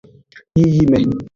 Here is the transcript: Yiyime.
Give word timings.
Yiyime. 0.57 0.99